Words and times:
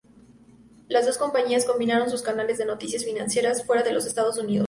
Las 0.89 1.05
dos 1.05 1.19
compañías 1.19 1.63
combinaron 1.65 2.09
sus 2.09 2.23
canales 2.23 2.57
de 2.57 2.65
noticias 2.65 3.05
financieras 3.05 3.63
fuera 3.63 3.83
de 3.83 3.93
los 3.93 4.07
Estados 4.07 4.35
Unidos. 4.39 4.59